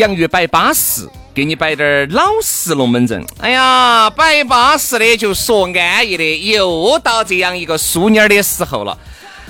[0.00, 3.22] 洋芋摆巴适，给你摆点儿老实龙门阵。
[3.38, 8.96] 哎呀，摆巴适的就说安逸的，又到这样一个淑妮儿的时候了。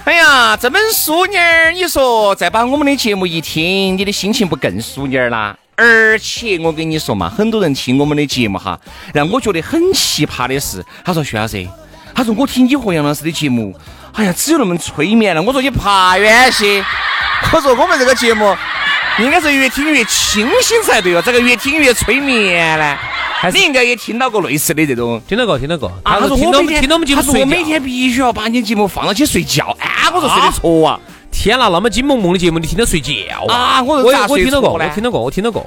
[0.03, 5.57] 哎呀，这么淑妮儿，你说再把我们的节目一听，你的心情不更淑妮儿啦？
[5.77, 8.77] 而且我跟你说嘛，很多人听我们的节目哈，
[9.15, 11.65] 让我觉得很奇葩的是，他说徐老师，
[12.13, 13.73] 他说我听你和杨老师的节目，
[14.15, 15.41] 哎呀，只有那么催眠了。
[15.41, 16.85] 我说你爬远些，
[17.55, 18.57] 我说我们这个节目。
[19.25, 22.97] 应该是越听越清醒才对哦，这个越听越催眠呢。
[23.53, 25.91] 你应该也听到过类似的这种，听到过，听到过。
[26.05, 29.75] 他说听到听到我们节目睡我每天必须要把你节目放到去睡觉。
[29.81, 31.01] 哎，我说睡得着啊！
[31.31, 33.13] 天哪，那么金梦梦的节目你听到睡觉
[33.49, 33.83] 啊？
[33.83, 35.65] 我我我听到过，我听到过，我听到过。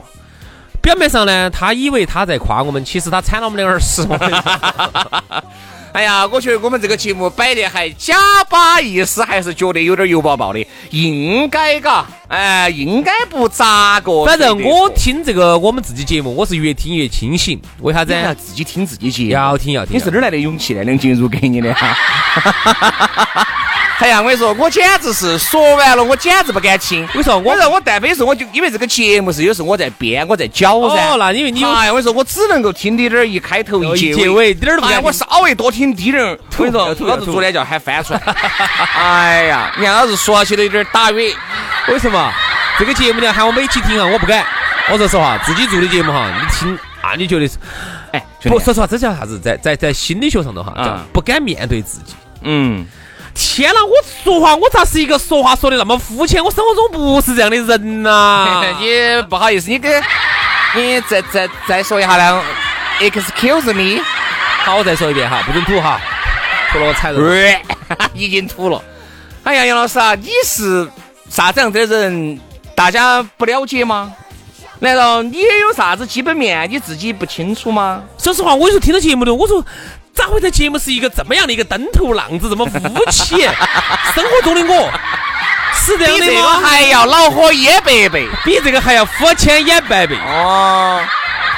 [0.82, 4.06] 表面上呢，他以为他在夸我们，其实他铲了我们两耳屎。
[5.94, 8.16] 哎呀，我觉得我们这个节目摆的还假
[8.50, 14.26] 巴意思，还是觉得有点油爆爆的，应该嘎，哎，应该不咋个。
[14.26, 17.62] 反正我听这个我们自己节目，我是越听越清醒。
[17.82, 18.12] 为啥子？
[18.12, 19.96] 要自己听自己节目，要听要听。
[19.96, 20.84] 你是哪来的勇气呢？
[20.84, 21.96] 梁静茹给你的哈。
[24.00, 27.08] 哎呀，我跟你说，我简直是说完了，我简直不敢听。
[27.14, 27.38] 为啥？
[27.38, 31.14] 我说我但非是我就因为这个节目是有时候我在编，我在搅噻。
[31.14, 31.72] 哦，那因为你有。
[31.72, 35.02] 哎，我跟你说，我只能够听你点儿一开头一结尾，点儿都不敢。
[35.02, 36.38] 我稍微多听滴点儿。
[36.58, 38.20] 我跟你说，老子昨天叫喊翻出来。
[38.96, 41.34] 哎呀，你看老子说起都有点打远。
[41.88, 42.34] 为什么？
[42.78, 44.44] 这个节目你要喊我每期听啊，我不敢。
[44.92, 47.58] 我说实话，自己做的节目哈，你听啊，你觉得是？
[48.12, 49.40] 哎，不，说实话，这叫啥子？
[49.40, 52.16] 在在在心理学上头哈，叫不敢面对自己。
[52.42, 52.86] 嗯。
[53.34, 53.84] 天哪！
[53.84, 53.92] 我
[54.24, 56.44] 说话，我咋是一个说话说的那么肤浅？
[56.44, 58.64] 我生活中不是这样的人呐！
[58.80, 60.02] 你不好意思，你给，
[60.76, 62.42] 你再再再说一下呢
[63.00, 64.02] ？Excuse me，
[64.64, 66.00] 好，我再说一遍哈，不准吐哈，
[66.72, 67.20] 吐了我踩着。
[68.14, 68.82] 已经吐了。
[69.44, 70.88] 哎呀，杨老师啊，你是
[71.30, 72.40] 啥子样子的人？
[72.76, 74.14] 大家不了解吗？
[74.80, 78.04] 难道你也有啥子基本面你自己不清楚吗？
[78.18, 79.64] 说实话，我有时候听到节目的，我说。
[80.14, 82.80] 咋会在节目是一个这么样的一个登头浪子，这么肤
[83.12, 83.54] 浅？
[84.14, 84.92] 生活中的我
[85.74, 86.20] 是这样的吗？
[86.20, 90.16] 比这个还要恼火一百倍，比这个还要肤浅一百倍。
[90.16, 91.04] 哦，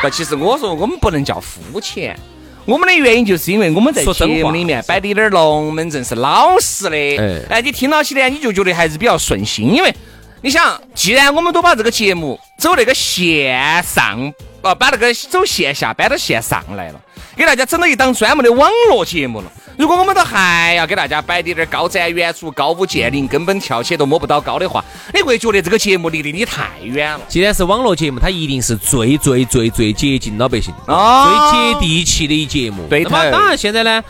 [0.01, 2.17] 那其实我说我们不能叫肤浅，
[2.63, 7.45] 我们的原因就是因为我们在节目里面摆的点儿龙门阵是老实的。
[7.49, 9.93] 哎，你听到起呢，你就觉得还是比较顺心，因为
[10.41, 17.01] 你想，既然我们都把这个节目走那个线上，哦，把那个走线下搬到线上来了。
[17.35, 19.51] 给大家整了一档专门的网络节目了。
[19.77, 27.19] 如果我们都还要给大家摆点点高瞻远瞩、高屋建瓴，根本跳起都摸不到高的话，你会觉得这个节目离得你太远了。
[27.27, 32.87] 既然是网络节目，它一定是最最最最接近老百姓、最接地气的一节目。
[32.89, 34.01] 对，那么当然现在呢，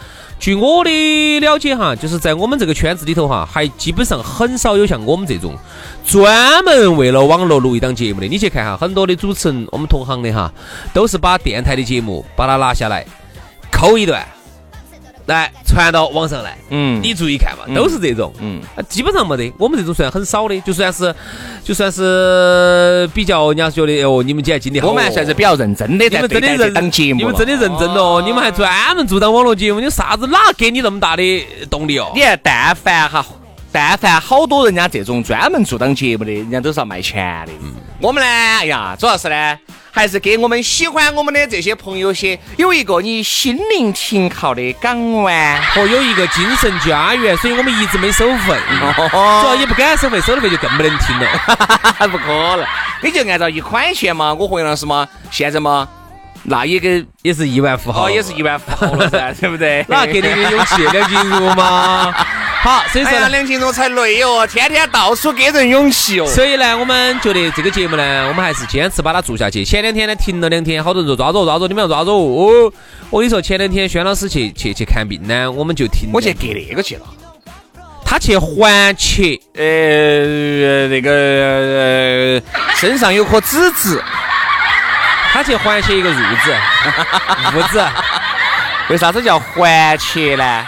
[0.45, 5.55] 据我的了解哈，就是在我们这个圈子里头哈，还基本上很少有像我们这种
[6.05, 8.27] 专门为了网络录一档节目的。
[8.27, 10.53] 你去看哈，很多的主持人，我们同行的哈，
[10.93, 13.03] 都是把电台的节目把它拿下来。
[13.71, 14.23] 抠一段，
[15.25, 16.57] 来传到网上来。
[16.69, 18.33] 嗯，你注意看嘛，都是这种。
[18.39, 19.51] 嗯，基本上没得。
[19.57, 21.13] 我们这种算很少的，就算是，
[21.63, 24.89] 就算是比较，人家觉得哦，你们今天经历好。
[24.89, 32.11] 我们还算是比较认真的，你们真的认当节目，你们真的认真哦，你们还专门做当网络节目，你啥子哪给你那么大的动力哦？
[32.15, 33.25] 你看，但凡哈。
[33.71, 37.51] 但凡好多人家这种专门做当节目的，人家都是要卖钱的。
[37.99, 39.59] 我们呢，哎呀，主要是呢，
[39.95, 45.61] 还是给我们喜欢我们的这些朋友些有一个你心灵停靠的港湾。
[45.73, 48.57] 和有一个精神家园，所以我们一直没收费，
[49.09, 51.27] 主要也不敢收费，收了费就更不能听了。
[52.11, 52.65] 不可能，
[53.01, 55.87] 你就按照一块钱嘛，我和杨老师嘛，现在嘛，
[56.43, 59.85] 那也给也是亿万富豪，哦也是亿万富豪了噻，对不对？
[59.89, 60.85] 那给你的勇气？
[60.87, 62.13] 梁静茹吗？
[62.65, 66.25] 好，所以说呢，梁静茹才累哦，天天到处给人勇气哦。
[66.25, 69.63] 所以呢，我们觉得这个节目呢，我们还是坚持把它做下去。
[69.63, 72.73] 前两天呢停了两天，好多人说抓着抓着，你们要抓着哦。
[73.11, 76.09] 我跟你说，前两天轩老师去去去看病呢，我们就停。
[76.11, 77.01] 我去给那个去了，
[78.03, 82.41] 他去环切，呃，那个呃，
[82.77, 84.03] 身上有颗籽籽，
[85.31, 86.55] 他去环切一个褥子，
[87.53, 87.85] 褥子。
[88.89, 90.65] 为啥子叫环切呢？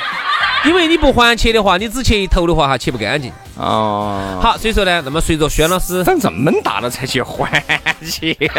[0.65, 3.31] 因为你不还切的话，你只切一头的话，哈，切不干净。
[3.55, 7.63] 哦，好，所以说呢，那么随着轩老师长这么大了才去还
[8.05, 8.35] 切。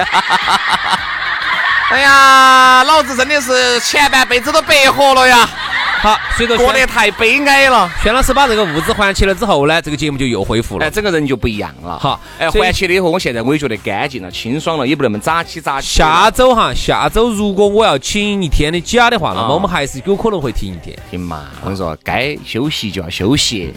[1.90, 5.48] 哎呀，老子真的是前半辈子都白活了呀，
[6.00, 7.90] 好，随着轩过得太悲哀了。
[8.02, 10.90] 轩老师把这个物质还起了之后呢，这个节目就又恢复了哎，。
[10.90, 11.98] 整个人就不一样了。
[11.98, 15.98] 好哎，还起了以后，我现在我也觉得干净了、清爽了，也不那么扎起扎起。
[15.98, 20.96] 下周哈，下周如果我要请一天的假的话，那啊么我们还是有可能会停一天。
[21.10, 23.72] 停嘛，我跟你说，该休息就要休息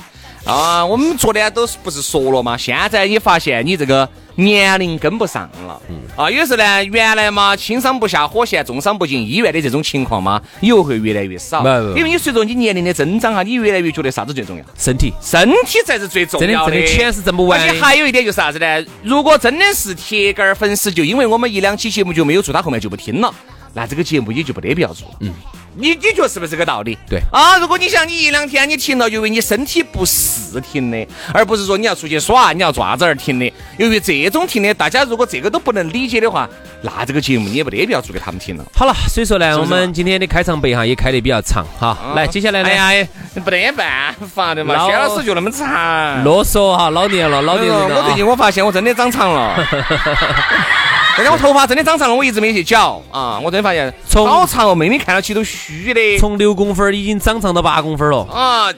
[0.45, 0.85] 啊。
[0.85, 2.57] 我们昨天都是不是说了嘛？
[2.57, 5.81] 现在你发现你这个年龄跟不上了，
[6.15, 11.93] 啊，有时候呢，原来嘛轻伤不下火线，重伤不进医院的这种情况嘛，以后会越来越少不不。
[11.93, 14.63] 不因为你随着你年龄的增长啊，你越来越觉得啥子最重要？
[14.77, 18.85] 身体身体才是最重真的要真的钱是挣不完的而且还有一点就是啥子呢？
[19.03, 23.33] 如果真的是铁杆儿粉丝，就因为我们一两期节目就没有做，他后面就不听了，
[23.73, 25.15] 那这个节目也就没得必要做了。
[25.21, 25.33] 嗯。
[25.73, 26.97] 你你觉得是不是这个道理？
[27.09, 33.53] 对啊，如果你想你一两天你停了，由于你身体不适停的，而不是说你要出去耍，你要爪子而停的。
[33.77, 36.49] 由于这种停的，大家如果这个都不能理解的话，
[36.81, 38.65] 那这个节目你也没得必要做给他们听了。
[38.75, 41.97] 好了，所以说呢，我们今天的开场白哈也开得比较长哈。
[42.17, 46.21] 来，接下来呢，哎呀，不得办法的嘛，老薛老师就那么长。
[46.25, 49.55] 啰嗦哈，老年了，老年人了啊我最近我发现我真的长长了，
[51.17, 53.37] 但是我头发真的长长了，我一直没去绞啊！
[53.39, 56.19] 我真的发现从好长哦，妹妹看到起都虚的。
[56.19, 58.23] 从六公分已经长长到八公分了。
[58.23, 58.71] 啊，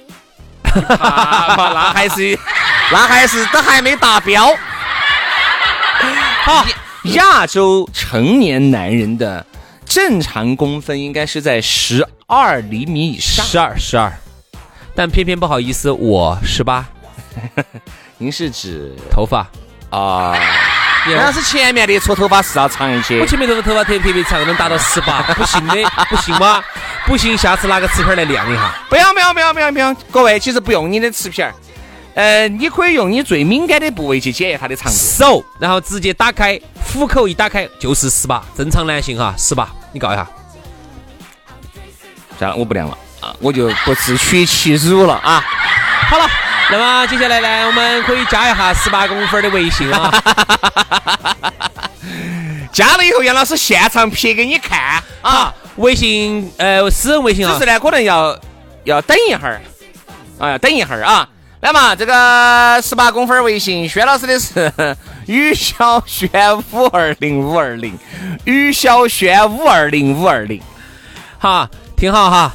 [0.63, 2.37] 怕嘛，那还是
[2.91, 4.53] 那还是都还没达标。
[6.43, 6.65] 好，
[7.13, 9.45] 亚洲成年男人的
[9.85, 13.45] 正常公分应该是在十二厘米以上。
[13.45, 14.11] 十二十二，
[14.95, 16.85] 但偏偏不好意思，我十八，
[18.17, 19.47] 您是指头发。
[19.91, 20.35] 啊？
[21.05, 23.25] 那是前面的撮头发是要长一些我。
[23.25, 25.75] 前面这个头发特特别长，能达到十八， 不信的，
[26.09, 26.63] 不信吗？
[27.05, 28.73] 不信，下次拿个瓷片来量一下。
[28.89, 29.93] 不要不要不要不要不要！
[30.11, 31.53] 各位，其实不用你的瓷片儿，
[32.15, 34.97] 呃，你可以用你最敏感的部位去检验它的长度。
[34.97, 36.59] 手，然后直接打开，
[36.93, 40.25] 虎口一打开就是十八，正常男性哈，十八，你告一下。
[42.39, 45.43] 算了，我不量了啊，我就不自取其辱了啊。
[46.09, 46.29] 好了，
[46.71, 50.11] 那么接下来呢，我们可以加一下十八公分的微信啊。
[52.71, 55.53] 加了以后，杨老师现场拍给你看啊。
[55.75, 58.37] 微信呃私人微信啊只是，呢，可能要
[58.83, 59.61] 要等一会儿，
[60.39, 61.27] 啊，要等一会儿啊。
[61.61, 64.71] 那么这个十八公分微信，薛老师的是
[65.27, 66.31] 于小轩
[66.71, 67.97] 五二零五二零，
[68.43, 70.61] 于小轩五二零五二零，
[71.39, 72.53] 哈，听好哈，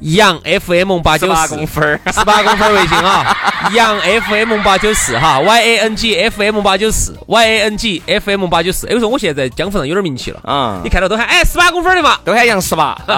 [0.00, 2.00] 杨 FM 八十八九四公分儿。
[2.12, 3.36] 十八公分微信啊，
[3.74, 8.86] 杨 FM 八九四哈，Y A N G FM 八九四，Y A N G FM 八九四。
[8.88, 12.96] 有时候我现在在江湖上有点名气了啊你看到都喊哎十八公分的嘛，都喊杨十八。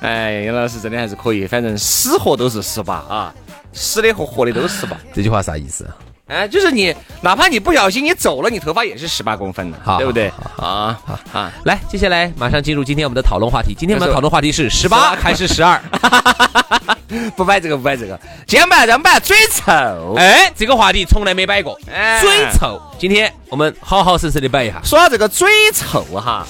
[0.00, 3.32] 哎，杨老师真的还是可以，反正死活都是十八啊，
[3.72, 4.96] 死的和活的都是十八。
[5.14, 5.86] 这句话啥意思？
[6.32, 10.32] 哎，就是你，哪怕你不小心你走了，你头发也是十八公分的，好对不对？
[10.56, 10.98] 啊
[11.30, 11.52] 啊！
[11.64, 13.74] 来，接下来马上进入今天我们的讨论话题。
[13.78, 15.78] 今天我们的讨论话题是十八还是十二？
[17.36, 20.14] 不摆这个，不摆这个，今天摆咱们摆嘴臭。
[20.16, 22.80] 哎，这个话题从来没摆过，哎嘴臭。
[22.98, 24.80] 今天我们好好生生的摆一下。
[24.82, 26.46] 说到这个嘴臭哈，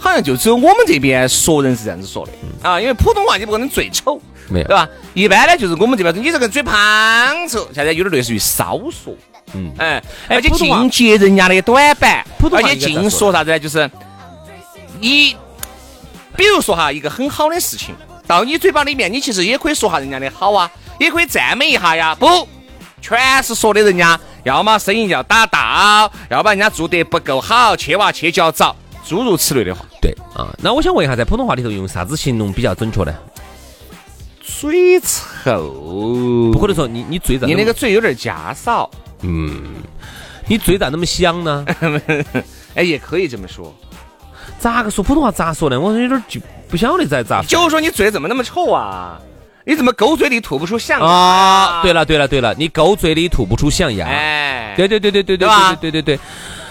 [0.00, 2.32] 好像就只有我们这边说人是这样子说的。
[2.62, 4.66] 啊，因为普通话你不可能最丑，没有。
[4.66, 4.88] 对吧？
[5.14, 6.74] 一般呢就是我们这边你这个嘴胖
[7.48, 9.14] 臭，现在有点类似于骚说，
[9.54, 9.72] 嗯。
[9.78, 13.32] 哎，哎而且尽揭人家的短板，普通话而且尽说。
[13.32, 13.58] 啥子呢？
[13.58, 13.90] 就是
[15.00, 15.36] 你，
[16.36, 17.94] 比如说哈，一个很好的事情，
[18.26, 22.48] 到你嘴巴里面，你其实也可以说下人家的好啊，也可以赞美一下呀，不，
[23.00, 28.74] 全是说的人家，要么生意要打倒，要么人家做得不够好，切哇去脚找，
[29.08, 29.84] 诸如此类的话。
[30.00, 33.14] 对啊，那我想问一下，在普通话里头用啥子形容比较准确呢？
[34.42, 38.90] 嘴臭，不可能说你你嘴咋你那个嘴有点夹少，
[40.46, 41.64] 你嘴咋那么香呢？
[42.74, 43.74] 哎，也可以这么说。
[44.58, 45.78] 咋个说普通话咋说呢？
[45.78, 49.20] 我有点就不晓得咋咋就是说你嘴怎么那么臭啊？
[49.64, 51.82] 你怎么狗嘴里吐不出象牙啊！
[51.82, 54.06] 对了对了对了，你狗嘴里吐不出象牙。
[54.06, 56.20] 哎，对对对对对对对吧对对对对，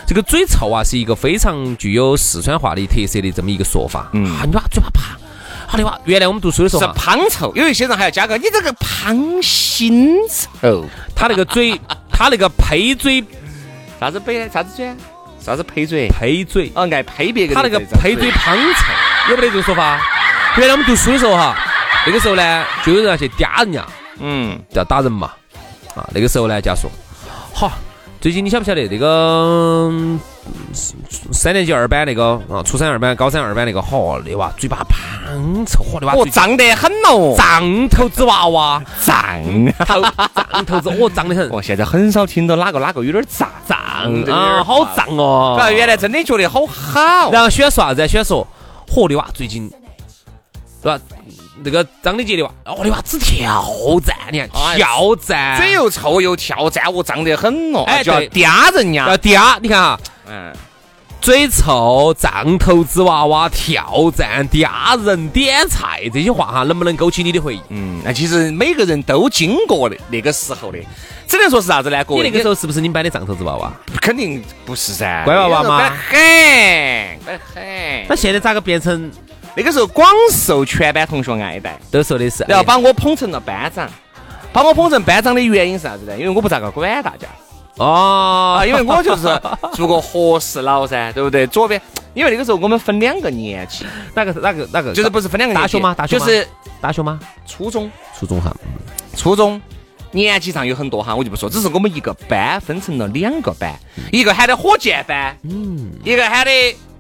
[0.08, 4.10] 这个嘴臭啊，是一个非常具有四川话的特色的这么一个说法。
[4.14, 5.04] 嗯啊，你娃嘴巴胖，
[5.68, 6.00] 好的哇！
[6.06, 11.78] 原来我们读书的时候是哈，胖臭，有一些人还要加个你这个胖心臭，他那个嘴，
[12.10, 13.22] 他那个呸嘴
[14.00, 14.96] 啥子呸啥子嘴？
[15.44, 16.08] 啥子呸嘴？
[16.08, 20.00] 呸嘴，啊，爱呸别个他那个呸嘴胖臭，有没得这个说法？
[20.56, 21.54] 原来我们读书的时候哈，
[22.06, 23.86] 那个时候呢，就有人要去嗲人家，
[24.20, 25.34] 嗯，叫打人嘛。
[25.96, 26.90] 啊，那个时候呢，就要说，
[27.54, 27.72] 好，
[28.20, 30.20] 最近你晓不晓得那个嗯
[31.32, 39.16] 三年级二班那个啊，初三二班、高三二班那个，嚯，那娃嘴巴胖臭，嚯，那娃哦，嘴胀得很喽，胀头子娃娃，胀。
[39.86, 40.02] 头
[40.52, 43.78] 胀头子，哦，胀得很，哦，现在很少听到哪个哪个有点胀胀
[44.34, 45.56] 啊，好胀哦。
[45.60, 47.32] 啊，原来真的觉得好好。
[47.32, 48.08] 然后喜欢说啥子？
[48.08, 48.48] 喜欢说，
[48.90, 49.70] 嚯，你娃最近，
[51.64, 53.66] 那个张丽杰的娃，我的娃只挑
[54.06, 59.18] 战，你看哎跳赞，嘴又臭又挑战，我胀得很哦，就要哎对嗲人家要。
[59.18, 60.00] 嗲，你看啊。
[60.30, 60.54] 嗯，
[61.20, 67.62] 嘴臭、胀头子娃娃、挑战、嗲人、点菜这些话哈，能不能勾起你的回忆？
[67.70, 70.78] 嗯，那其实每个人都经过的那个时候的，
[71.28, 72.04] 只能说是啥子呢？
[72.08, 73.74] 你那个时候是不是你们班的胀头子娃娃？
[74.00, 78.06] 肯定不是噻，乖娃娃嘛乖得很，乖得很。
[78.08, 79.12] 那现在咋个变成
[79.58, 82.46] 那个时候广受全班同学爱戴，都说的是？
[82.48, 83.90] 然后把我捧成了班长。
[84.54, 86.16] 把我捧成班长的原因是啥子呢？
[86.16, 87.28] 因为我不咋个管大家
[87.78, 89.24] 哦啊，因为我就是
[89.74, 91.48] 做个和事佬噻，对不对？
[91.48, 91.82] 左边，
[92.14, 93.84] 因为那个时候我们分两个年级，
[94.14, 94.94] 哪个哪个哪个？
[94.94, 95.96] 就是不是分两个大学吗？
[95.96, 96.48] 大学吗就是
[96.80, 97.20] 大学吗？
[97.48, 98.56] 初中，初中哈。
[99.16, 99.60] 初中
[100.12, 103.74] 年级上有很多哈，我就不说，只是我们一个班分成了两个班，
[104.12, 106.52] 一个喊的火箭班，嗯，一个喊的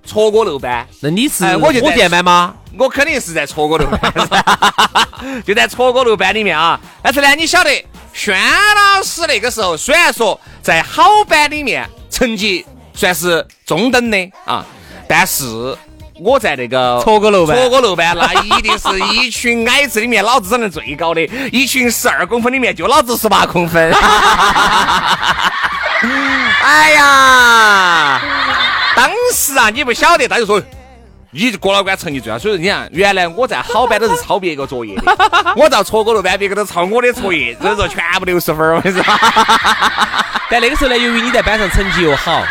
[0.07, 0.87] 戳锅漏班。
[1.01, 2.55] 那你是哎我就在火箭班吗？
[2.79, 3.99] 我肯定是在错过漏班，
[5.45, 6.79] 就在错过漏班里面啊。
[7.03, 7.69] 但是呢，你晓得，
[8.13, 14.65] 轩老师那个时候虽然说在好班里面成绩算是中等的啊，
[15.07, 15.77] 但是。
[16.19, 21.21] 我在那个错过漏班错过漏班，那一定是一群矮子里面老子长得最高的，
[21.51, 23.93] 一群十二公分里面就老子十八公分。
[26.63, 28.19] 哎呀，
[28.97, 30.59] 当时啊，你不晓得，他就说。
[31.29, 35.17] 你过了关成绩最好，所以说你看，原来我在好班都是抄别个作业的，
[35.57, 39.03] 我到错过了班，别个都抄我的作业，所以说全部六十分儿，我跟你说。
[40.49, 42.41] 但那个时候呢，由于你在班上成绩又好，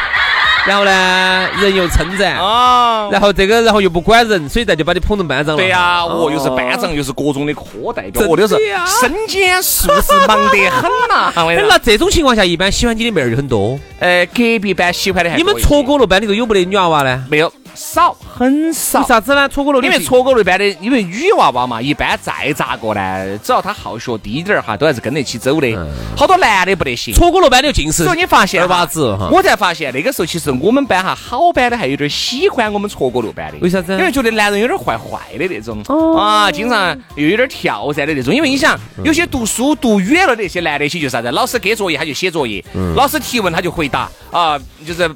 [0.67, 5.63] 然后呢人又称赞，啊，然后这个然后又不管人，所以咱就把你捧成班长了。
[5.63, 11.33] 对呀、哦，又是班长，又是各种的科代表，我的是呀身兼数职，忙得很呐、
[11.69, 13.79] 那这种情况下，一般喜欢你的妹儿就很多。
[13.99, 17.25] 呃，隔壁班喜欢的还你们多一些戳锅楼班里头有没得女娃娃呢？
[17.31, 19.07] 没有少，很少为。
[19.07, 19.49] 啥子呢？
[19.49, 25.79] 戳锅楼因为戳锅那边的，因为女娃娃嘛，一般再咋个呢，只要她好学低点儿哈，都还是跟得起走的。
[26.17, 27.15] 好多男的不得行。
[27.15, 29.29] 戳锅楼班里头尽是所以你发现二娃子哈。
[29.31, 35.83] 我才发现那个时候其实我们班哈好班的还有点喜欢我们戳锅路班的，为啥子因为觉得男人有点坏坏的那种，
[36.17, 38.35] 啊，经常又有点跳噻的那种。
[38.35, 42.65] 因为你想，有些读书读远了的那些男的些就是啥子，老师给作业他就写作业，
[42.97, 45.09] 老师提问他就回答，啊，就是。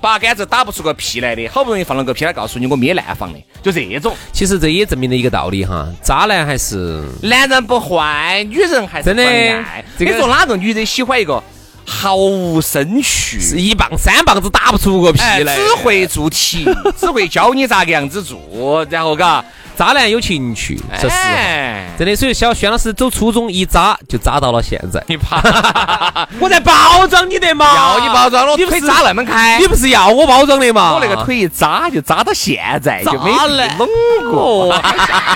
[0.00, 4.14] 八竿子打不出个屁来的，好不容易放了个屁，他告诉你我灭烂放的，就这种。
[4.32, 9.84] 其实这也证明了一个道理哈，渣男还是男人不坏，女人还是真的会爱。
[9.98, 11.42] 这个你说哪个女人喜欢一个
[11.88, 13.40] 毫无生趣？
[13.40, 15.56] 是一棒三棒子打不出个屁哎，来。
[15.56, 16.68] 只会做题，
[16.98, 19.42] 只会教你咋个样子做，然后嘎，
[19.76, 21.14] 渣男有情趣，说实话。
[21.16, 25.02] 哎，真的，所以小轩老师走初中一渣就渣到了现在。
[25.06, 25.40] 你怕？
[26.38, 30.94] 我在包装你的嘛，要你包装了，你腿扎那么开你，不是要我包装的嘛？
[30.94, 33.88] 我那个腿一扎就扎到现在，就没渣男拢
[34.30, 34.72] 过。
[34.72, 34.82] 哦，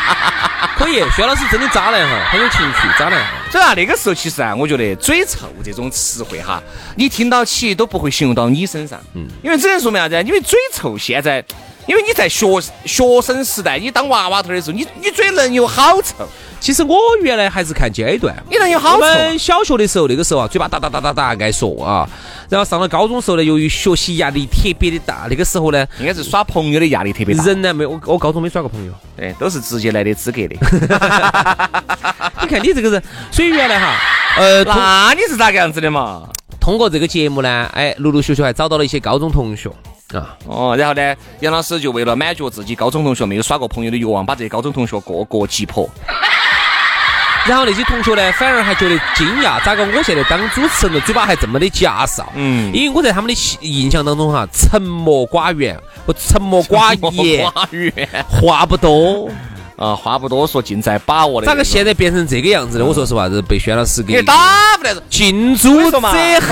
[0.76, 3.18] 可以，轩老师真的渣男哈，很有情趣，渣男。
[3.52, 6.62] 所以啊，那个时候其实啊，我觉得“嘴臭”这种词汇哈，
[6.96, 10.14] 你听到起都不会形容到你身上，嗯，因为只能说明啥子？
[10.26, 11.44] 因为嘴臭现在，
[11.86, 12.46] 因为你在学
[12.86, 16.26] 学生时代，你当娃娃头的时候，你你嘴能有好臭？
[16.60, 19.04] 其实我原来还是看阶段，你能有好我臭？
[19.06, 22.08] 们小学的时候，那个时候啊，嘴巴哒哒哒哒哒爱说啊，
[22.48, 30.56] 然后上了高中时候呢，由于学习压力特别的大，那个时候呢，应该是耍朋友的压力特别大，人呢没有我我高中没耍过朋友，对，都是直接来的资格的。
[32.42, 33.94] 你看你这个人，所以原来哈，
[34.36, 36.28] 呃，那你是咋个样子的嘛？
[36.60, 39.68] 通过这个节目呢，哎，陆陆续续还找到了一些高中同学
[40.12, 45.88] 啊，哦，然后呢，杨老师就为了满足自己高中同学没有耍过朋友的欲望，把这些高中同学个个击破。
[47.44, 52.24] 然后那些同学呢，反而还觉得惊讶，咋个我现在当主持人了，嘴巴还这么的夹哨？
[52.36, 59.28] 嗯因为我在他们的印象当中哈，沉默寡言，我沉默寡言， 寡言话不多。
[59.76, 61.46] 啊，话不多说，尽在把握的。
[61.46, 62.84] 咋个现在变成这个样子的？
[62.84, 65.02] 我说实话，是被轩老师给打不得。
[65.08, 66.00] 近朱者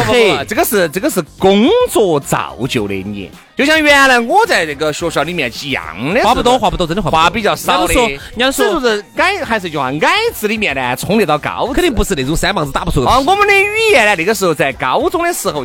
[0.06, 3.30] 黑，这个是这个是工作造就的你。
[3.56, 5.84] 就像原来我在这个学校里面一样
[6.14, 7.94] 的，话不多，话不多，真的话话比较少的。
[7.94, 13.18] 人家说，人家说所以说是矮，还是一句话，矮子里面呢冲得到高，肯定不是那种三棒子打不出的啊。
[13.18, 15.64] 我们的语言呢，那个时候在高中的时候，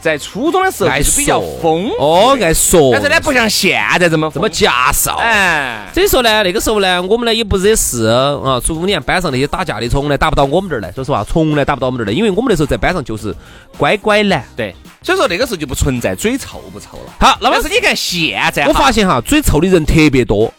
[0.00, 5.16] 在初中的时候是比较疯，哦，爱说，但是呢，不像现在这么这么夹哨。
[5.16, 8.58] 哎，所以说呢，那个时候呢，我们呢也不惹事啊。
[8.64, 10.90] 初五年班上那些打架的，从来打不到我们这儿来。
[10.92, 13.34] 说实话，从来打不到我们这儿来，因为我们那时候在班上就是
[13.76, 14.42] 乖乖男。
[14.56, 17.12] 对，所以说那个时候就不存在嘴臭不臭了。
[17.18, 20.52] 好，那么但是你看现在，我发现哈，嘴臭的人特别多。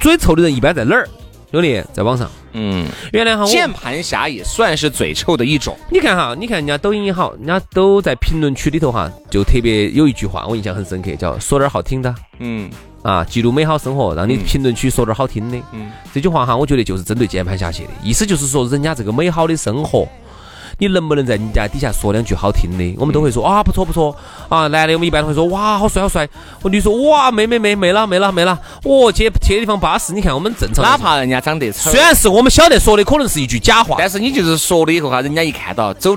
[0.00, 1.08] 嘴臭的人一般在哪儿？
[1.52, 2.28] 兄弟，在网上。
[2.52, 5.76] 嗯，原来哈，键盘侠也算是嘴臭的一种。
[5.90, 12.70] 你看哈，你看人家抖音也好，人家都在评论区里头哈，就特别有一句话我印象很深刻，叫说点儿好听的嗯
[13.02, 15.58] 啊，记录美好生活，让你评论区说点儿好听的。
[15.72, 20.08] 嗯，这句话哈，我觉得就是针对键盘侠写的，意思就是说人家这个美好的生活。
[20.80, 22.94] 你能不能在人家底下说两句好听的？
[22.98, 24.16] 我们都会说啊，不错不错
[24.48, 24.68] 啊。
[24.68, 26.28] 男的我们一般都会说哇，好帅好帅。
[26.62, 28.58] 我女说哇，没没没没了没了没了。
[28.84, 30.12] 哦，去去的地方巴适。
[30.12, 36.16] 你看我们正常，哪怕人家长得丑虽，然是我们晓得说的可能是一句假话，但是你就是说了以后哈，人家一看到走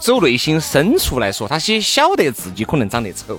[0.00, 3.38] 走内心深处来说，他先晓得自己可能长得丑，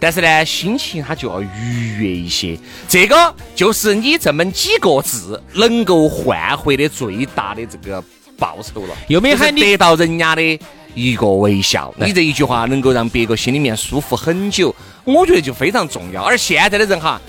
[0.00, 2.58] 但是呢，心情他就要愉悦一些。
[2.88, 8.02] 这个就是你这么几个字能够换回的最大的这个
[8.38, 10.60] 报仇了，又没喊你得到人家的
[10.94, 11.92] 一个微笑。
[11.96, 16.22] 你这一句话能够让别个心里面舒服很久，我觉得就非常重要。
[16.22, 17.20] 而现在的人哈。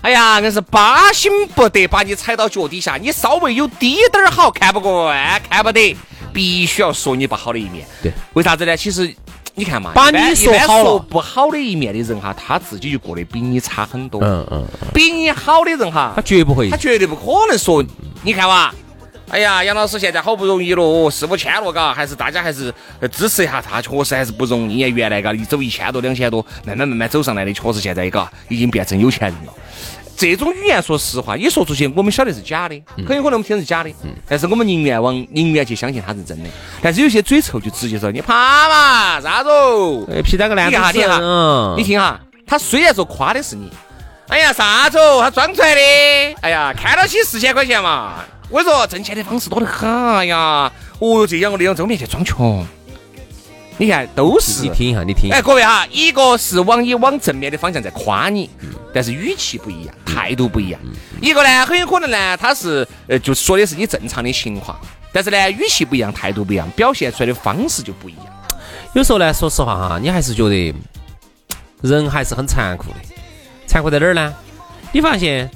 [0.00, 5.94] 哎呀，硬是巴心不得把你踩到脚底下，你稍微有滴点儿好看不惯，看不得，
[6.32, 7.84] 必须要说你不好的一面。
[8.00, 8.76] 对，为啥子呢？
[8.76, 9.12] 其实
[9.56, 14.22] 你看嘛，把你说好了说不好的一面的人哈，他自己就过得比你差很多。
[14.22, 14.64] 嗯嗯，
[14.94, 16.76] 比你好的人哈他，绝不会他。
[16.76, 17.84] 绝对不可能说，
[18.22, 18.72] 你看哇。
[19.30, 24.78] 哎呀，杨老师现在好不容易了，四五千了，嘎，还是大家还是呃支持一下他，确实还是不容易。
[24.78, 29.52] 原来嘎，一走一千多、两千多，慢慢慢慢走上来的，确实现在嘎已经变成有钱人了。
[30.16, 33.90] 这种语言，说实话，你说出去，我们晓得是假的，很有可能我们听的是假的，
[34.26, 36.48] 但是我们宁愿往宁愿去相信他是真的。
[36.82, 40.04] 但是有些嘴臭就直接说你怕嘛，啥子哦？
[40.10, 43.70] 哎，皮蛋个烂你看哈，你哈，嗯你听哈，他虽然说夸的是你，
[44.28, 45.80] 哎呀啥子哦，他装出来的，
[46.40, 48.14] 哎呀，看到起四千块钱嘛，
[48.50, 52.64] 我跟你说挣钱的方式多得很，哎呀，哦哟这样我那样，这面去装穷，
[53.76, 54.70] 你看都是你。
[54.70, 58.48] 听一下，你听哎，各位哈，一个是往你往正面的方向在夸你，
[58.94, 60.80] 但是语气不一样，态度不一样。
[61.20, 64.78] 一个呢，很有可能呢，他是呃，就说的是你正常的情况，
[65.12, 68.26] 但是呢，语气不一样，态度不一样，表现出来的方式就不一样。
[68.94, 70.74] 有时候呢，说实话哈，你还是觉得
[71.82, 72.96] 人还是很残酷的。
[73.66, 74.34] 残酷在哪儿呢？
[74.90, 75.50] 你发现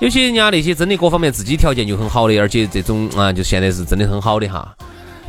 [0.00, 4.74] 有些人家那些真的各方面自己条件就很好的，而且这种啊，就现在是真的很好的哈。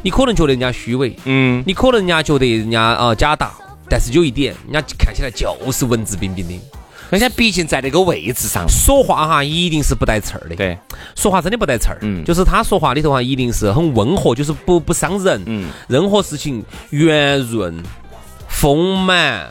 [0.01, 3.51] 你可能觉得人家虚伪，嗯，你可能人家觉得人家啊假大，
[3.89, 6.59] 但是有一点，人家看起来就是文质彬彬的。
[7.11, 10.55] 人家毕竟在那个位置上，说话哈，一定是不带刺儿的。
[10.55, 10.75] 对，
[11.15, 12.25] 说话真的不带刺儿，嗯。
[12.25, 17.81] 就是他说话里头哈，一定是很温和，就是不不伤人，嗯，任何事情圆润、
[18.47, 19.47] 丰满，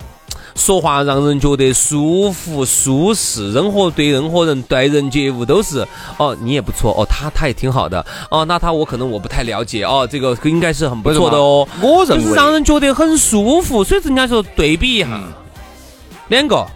[0.54, 5.86] 说话让人觉得舒服、舒适，任何对任何人待人接物都是。
[6.16, 8.04] 哦，你也不错哦，他他也挺好的。
[8.30, 12.22] 哦，那他我可能我不太了解哦，这个应该是很不错的哦，我认为。
[12.24, 15.32] 就是让人觉得很舒服，所以人家说对比一下，嗯。
[16.28, 16.66] 两个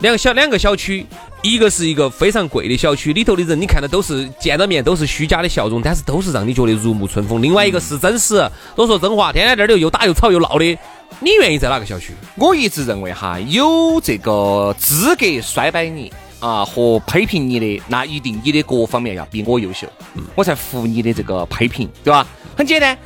[0.00, 1.06] 两个小两个小区。
[1.42, 7.42] 一个是一个非常贵的小区，里头的人你看到都是见到面都是虚假的笑容，但是都是让你觉得如沐春风。
[7.42, 10.78] 另外一个是真实，都说真话，天天在这儿又打又吵又闹的，
[11.18, 12.12] 你愿意在哪个小区？
[12.36, 19.88] 我一直认为哈，有这个资格衰败你啊和批评你的，那一定你的各方面要比我优秀，
[20.36, 22.24] 我才服你的这个批评，对吧？
[22.56, 22.96] 很简单，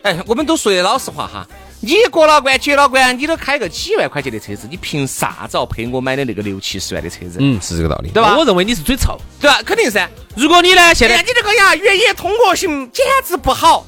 [0.00, 1.46] 哎，我们都说的老实话哈。
[1.84, 7.38] 你过了关，结了关，你都开个几万块钱的车子，你凭啥子要赔我买的那个六七十万的车子？
[7.40, 9.18] 嗯，是这个道理，对吧我认为你是嘴臭。
[9.40, 9.60] 对吧？
[9.66, 10.08] 肯定噻。
[10.36, 13.84] 如果你呢，现在你这个呀，越野通过性简直不好，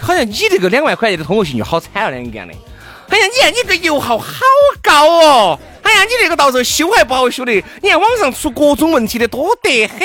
[0.00, 2.52] 好像你这个两万块钱的通过性就好惨了两样的。
[3.08, 4.40] 哎呀，你看你这个油耗好
[4.82, 5.60] 高哦！
[5.82, 9.98] 哎呀，你这个到时候修还不好修的，你看网上出各种问题的多得很。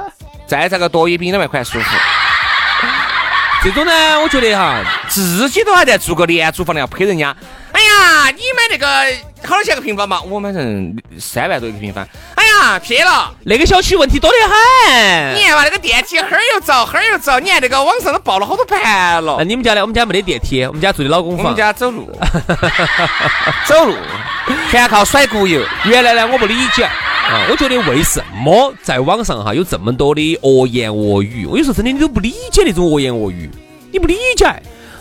[0.48, 1.86] 再这个多也比两万块舒服，
[3.66, 7.34] 这种呢，我觉得哈，自己都还在住个廉租房的要陪人家。
[7.72, 8.86] 哎呀，你买那个
[9.42, 10.20] 好多钱个平方嘛？
[10.22, 12.06] 我买成三万多一个平方。
[12.36, 13.34] 哎呀，嘛，撇了。
[13.44, 15.34] 那个小区问题多得很。
[15.34, 17.40] 你看嘛，那个电梯哈儿又着，哈儿又着。
[17.40, 19.34] 你看那个网上都爆了好多盘了。
[19.38, 19.80] 那你们家呢？
[19.80, 21.46] 我们家没得电梯，我们家住的老公房。
[21.46, 22.08] 我们家走路，
[23.66, 23.96] 走路
[24.70, 25.60] 全靠甩骨油。
[25.86, 26.88] 原来呢，我不理解
[27.28, 31.44] 啊，我觉得为什么在网上哈有这么多的恶言恶语？
[31.44, 33.50] 我有时候真的你都不理解那种恶言恶语，
[33.90, 34.44] 你不理解。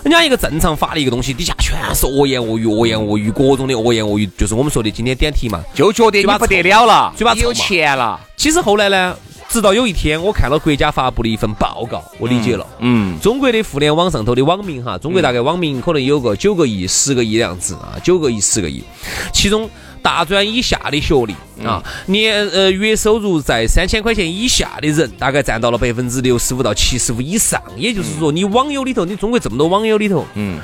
[0.01, 8.19] 人家一个正常发的一个东西，底下全是恶言恶语，恶言恶语，各种的恶言恶语，就是我们说的今天点题嘛，就觉得你不得了了，嘴巴有钱了。
[8.35, 9.15] 其实后来呢，
[9.47, 12.65] 直到有一天，我看了国家发布的一份报告，我理解了。
[12.79, 18.83] 嗯，中国的互联网上头的网民哈，中国大概网民可能有个九个亿、十个亿的样子啊，九个亿、十个亿，
[19.31, 19.69] 其中。
[20.05, 27.59] 大专以下的学历啊，年呃月收入在三千块钱以下的人，大概占到了百分之六十五到七十五以上。
[27.75, 30.59] 也就是说，你网友里头，你中国这么多网友里头，嗯，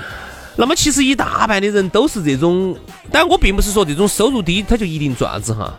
[0.58, 2.78] 那么其实一大半的人都是这种。
[3.12, 5.76] 但我并不是说这种收入低他就一定赚子哈，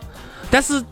[0.51, 0.83] 但是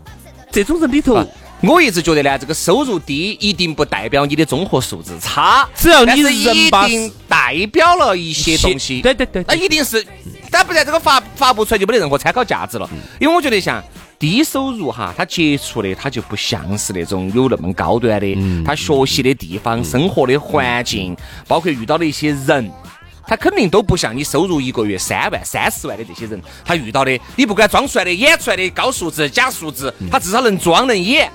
[0.50, 1.22] 这种人里头，
[1.64, 9.02] 我一直觉得呢，这个收入低一定不代表你的综合素质差，只要你人一定代表了一些东西。
[9.02, 10.06] 对对对，那一定是。
[10.52, 12.88] 但不然，这个发发布出来就没得任何参考价值了。
[13.20, 13.82] 因为我觉得像
[14.20, 21.16] 低收入哈，他接触的他就不像是那种有那么高端的，他学习的地方、生活的环境，
[21.48, 22.70] 包括遇到的一些人，
[23.26, 31.32] 他肯定都不像你收入一个月三万、三十万的这些人，他遇到的，你不管装出来的、演出来的高素质、假素质，他至少能装能演。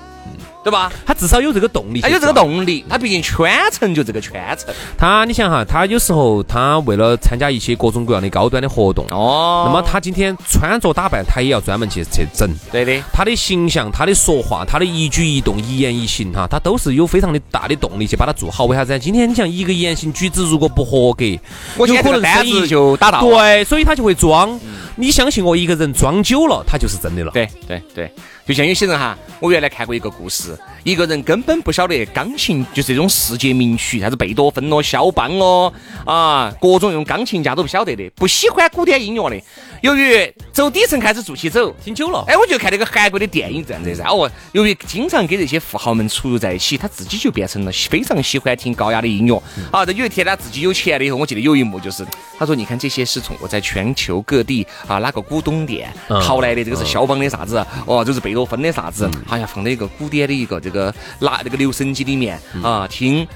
[0.67, 0.91] 对吧？
[1.05, 4.75] 他至少有这个动力，他有这个动力，他毕竟圈层就这个圈层。
[4.97, 12.53] 他，你想哈，他有时候他为了参加一些各种各样的高端的活动，哦，那么他今天穿着打扮，他也要专门去去整。
[12.69, 18.65] 对的，他的形象、他的说话、他的一举一动、一言一行，哈，他都是有非常的大的动力去把它做好。
[18.65, 18.99] 为啥子？
[18.99, 21.23] 今天你像一个言行举止如果不合格，
[21.77, 23.21] 我有可能单子就打到。
[23.21, 24.59] 对，所以他就会装。
[24.97, 27.31] 你相信我，一个人装久了，他就是真的了。
[27.31, 28.11] 对对对。
[28.47, 35.73] 就像有些人哈，我原来看过一个故事，一个人根本不晓得钢琴就是这种世界名曲，啥子贝多芬咯、肖邦咯，
[36.05, 39.41] 啊，各种用钢琴家都不晓得的，不喜欢古典音乐的。
[39.81, 44.05] 由于走底层开始做起走，听久了，哎，我就看那个韩国的电影这样子噻。
[44.05, 49.43] 哦，由于经常跟这些富豪们出入在一起，他自己就变成了非常喜欢听高雅的音乐。
[49.71, 52.03] 啊，这有一天他自己有钱了以后，我记得有一幕就是，
[52.39, 57.63] 他说：“你看这些是从我在全球各地啊哪个古董店淘来的，这个是肖邦的啥子？
[57.85, 59.07] 哦，这是贝多芬的啥子？
[59.27, 63.27] 好像，放在一个古典的一个这个拿那个留声机里面啊听，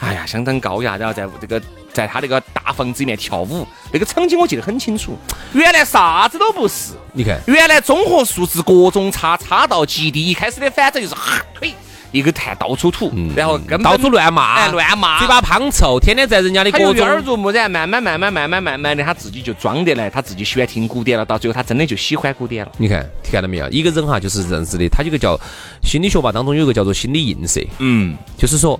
[0.00, 0.96] 哎呀，相当高雅。
[0.96, 1.60] 然后在这个。”
[1.92, 5.18] 在他那个大房子里面跳舞，那个场景我记得很清楚。
[5.52, 10.24] 原来啥子都不是，你看，原来综合素质各种差，差到极低。
[10.24, 11.74] 一开始的反正就是哈腿
[12.12, 21.24] 一个痰到处吐，然后跟到处乱骂，乱骂，嘴巴胖臭，天天在人家的各种耳濡目染，慢慢慢慢慢慢慢慢的，他自己就装得来，他自己喜欢听古典了。
[21.24, 22.72] 到最后，他真的就喜欢古典了。
[22.78, 23.68] 你看，看到没有？
[23.70, 25.38] 一个人哈，就是认识的，他有个叫
[25.82, 27.60] 心理学吧，当中有个叫做心理映射。
[27.78, 28.78] 嗯，就是说，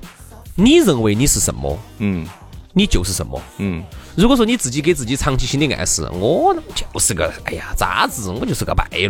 [0.54, 1.78] 你认为你是什么？
[1.98, 2.26] 嗯。
[2.72, 3.42] 你就是什么？
[3.58, 3.82] 嗯，
[4.14, 9.08] 如果说你自己给自己长期心理暗示，我就是个哎呀渣子，我就是个败类，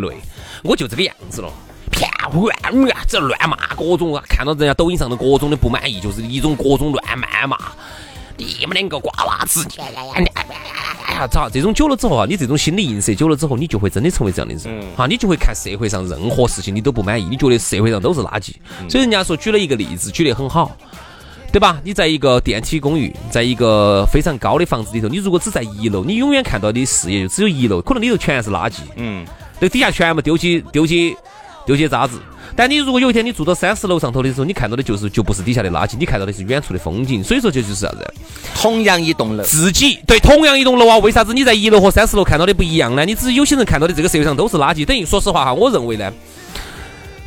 [0.64, 1.52] 我就这个样子了，
[1.90, 2.56] 骗乱
[2.92, 7.58] 啊，只要乱骂各种啊，看到人家抖音上的各种的不满意，就是一种各种乱谩骂，
[8.36, 11.48] 你们两个瓜娃子，哎呀咋？
[11.48, 18.52] 这种久了之后啊，你这种心理映射久了之后，你就会真的成为这样的人，哈，你就会看社会上任何事情你都不满意，你觉得社会上都是垃圾，
[18.88, 20.76] 所以人家说举了一个例子，举得很好。
[21.52, 21.80] 对吧？
[21.82, 28.82] 你在一个电梯公寓，在一个非常高的房子里头，你如果只在一楼，你永远看到的视野就只有一楼，可能里头全是垃圾。
[28.94, 29.26] 嗯，
[29.58, 31.16] 那底下全部丢起丢起
[31.66, 32.18] 丢些渣子。
[32.56, 37.22] 但你如果有一天你住到三十楼上头的时候，你看到的就是就不是底下的垃圾，你看到的是远处的风景。
[37.22, 38.14] 所以说这就是啥子？
[38.54, 43.04] 同样一栋楼，自己对同样一栋楼啊，为啥子你在一楼和三十楼看到的不一样呢？
[43.04, 46.12] 你只有些人看到的这个社会上都是垃圾，等于说实话哈，我认为呢。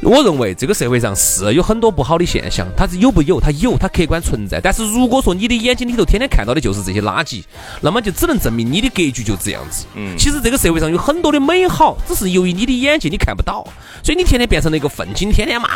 [0.05, 3.39] 我认为这个社会上是有很多不好的现象，它是有不有？
[3.39, 4.59] 它有，它客观存在。
[4.61, 7.43] 但是如果说你的眼睛里头天天看到的就是这些垃圾，
[7.81, 9.85] 那么就只能证明你的格局就这样子。
[9.95, 13.65] 嗯，其实这个社会上有很多的美好，只是由于你的眼睛你看不到，
[14.03, 15.69] 所以你天天变成了一个愤青，天天骂，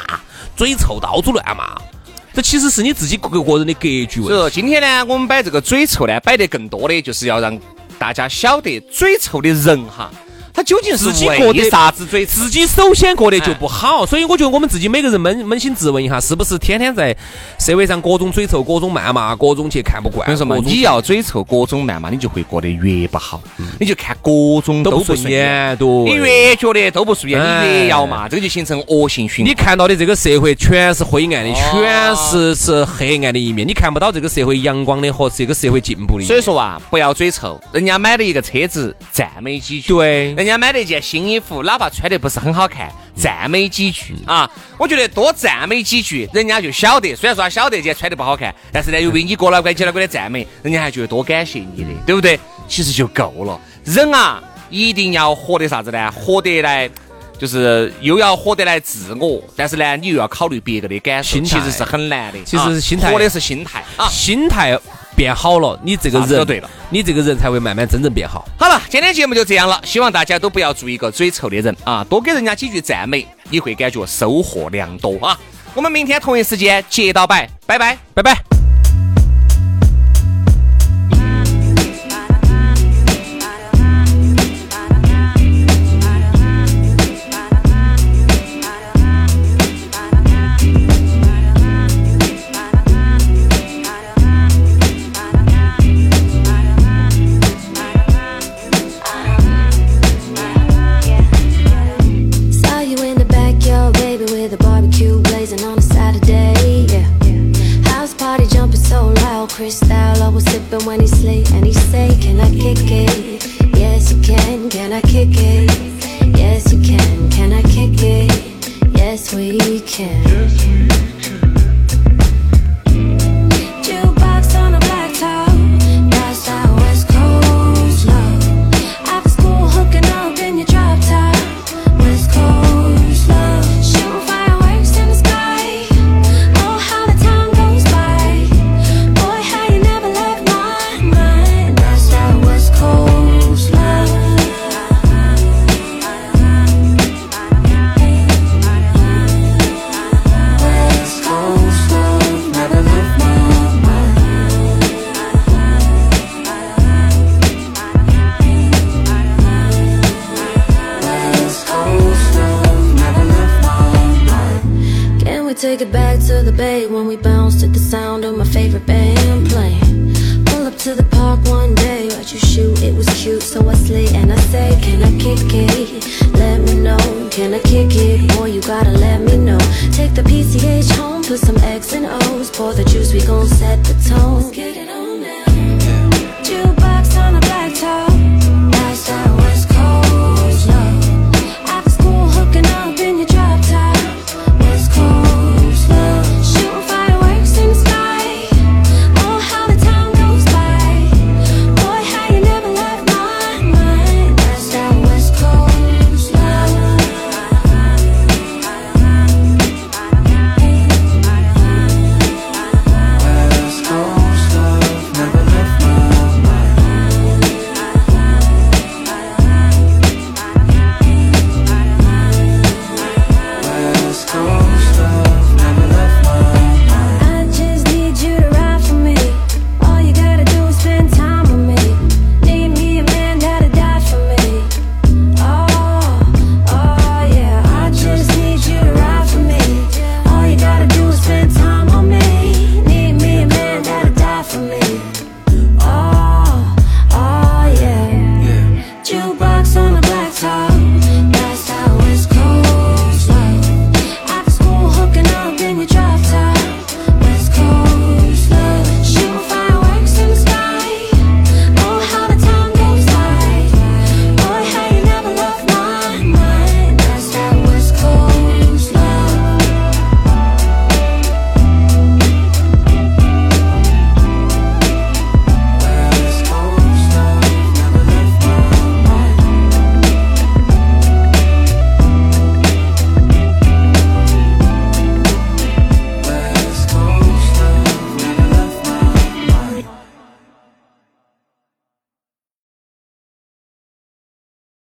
[0.55, 1.75] 嘴臭，到处乱骂。
[2.33, 4.55] 这其实是你自己个个人的格局问题。
[4.61, 7.57] 今天呢，我们摆这个嘴臭呢，摆得更多的就是要让
[7.97, 10.11] 大家晓得嘴臭的人哈。
[10.57, 12.25] 他究竟是为啥子嘴？
[12.25, 17.15] 自己首先过得就不好，所以我觉得我们自己每个人扪扪心自问一下，是不是天天在
[17.59, 20.27] 社会上各种嘴臭、各种谩骂、各种去看不惯？
[20.27, 20.57] 为什么？
[20.57, 23.39] 你要嘴臭、各种谩骂，你就会过得越不好。
[23.79, 24.31] 你就看各
[24.65, 29.51] 种都不顺眼，你越觉得都不顺眼，你越要骂，这个就形成恶性循环。
[29.51, 36.25] 你看到的这个社会全是灰暗的，全是是黑暗的一面，你看不到这个社会阳光的和这个社会进步的。
[36.25, 39.89] 所以说啊，不要嘴臭，人家买了一个车子，赞美几句。
[39.93, 40.46] 对。
[40.47, 47.15] 家买了一件新衣服，哪怕穿得不是很好看，赞美几句啊，我觉得多赞美几句，人家就晓得。
[47.15, 52.39] 虽然说他晓得今天穿得不好看，但是呢，由于你过了关、接了关的赞美，人家还觉得多感谢你的，对不对？
[52.67, 53.59] 其实就够了。
[53.83, 56.11] 人啊，一定要活得啥子呢？
[56.11, 56.89] 活得来。
[57.39, 62.43] 就是又要活得来自我，但是呢，你又要考虑别个的感受，其实是很难的。
[62.43, 64.75] 其实是心态，活的是心态啊，心态
[65.17, 68.47] 变好了，你这个人对了，你这个人才会慢慢真正变好。
[68.55, 75.37] 好了，今天节目就这样了，希望大家都不要做一个嘴臭的人啊，多给人家几句赞美，你会感觉收获良多啊。
[75.73, 78.56] 我们明天同一时间接到拜，拜拜，拜拜。